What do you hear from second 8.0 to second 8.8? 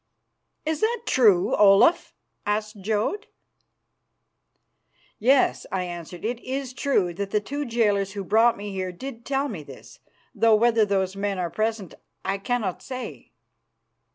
who brought me